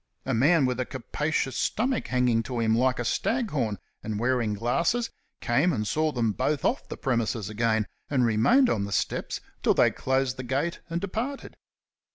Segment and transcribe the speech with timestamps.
[0.25, 5.11] A man with a capacious stomach hanging to him like a staghorn, and wearing glasses,
[5.41, 9.75] came and saw them both off the premises again, and remained on the steps till
[9.75, 11.55] they closed the gate and departed.